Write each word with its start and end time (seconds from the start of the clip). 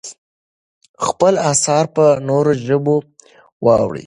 خپل 1.07 1.33
اثار 1.51 1.85
په 1.95 2.05
نورو 2.27 2.51
ژبو 2.65 2.95
واړوئ. 3.65 3.99